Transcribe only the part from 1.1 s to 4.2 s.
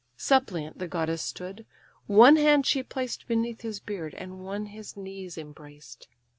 stood: one hand she placed Beneath his beard,